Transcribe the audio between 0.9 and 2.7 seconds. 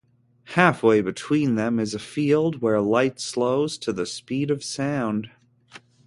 between them is a field